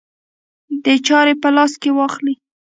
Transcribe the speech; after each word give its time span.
د 0.83 0.85
چارې 1.07 1.33
په 1.41 1.49
لاس 1.55 1.73
کې 1.81 1.89
واخلي. 1.97 2.33